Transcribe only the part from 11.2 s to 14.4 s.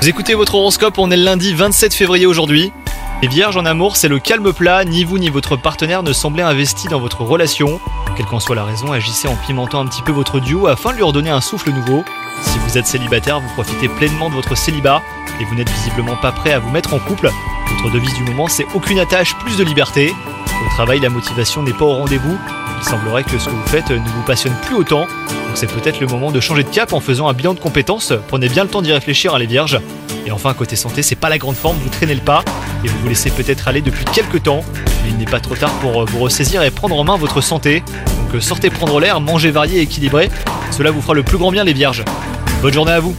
un souffle nouveau. Si vous êtes célibataire, vous profitez pleinement de